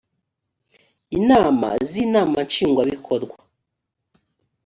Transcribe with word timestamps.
inama 1.19 1.67
z 1.89 1.91
inama 2.05 2.37
nshingwabikorwa 2.47 3.37